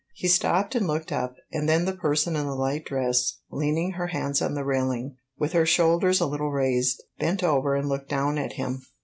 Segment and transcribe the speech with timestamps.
[0.15, 4.07] He stopped and looked up, and then the person in the light dress, leaning her
[4.07, 8.39] hands on the railing, with her shoulders a little raised, bent over and looked down
[8.39, 8.81] at him.